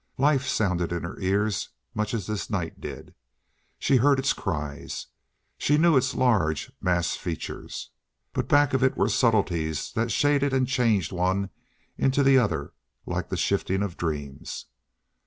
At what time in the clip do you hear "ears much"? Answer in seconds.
1.19-2.15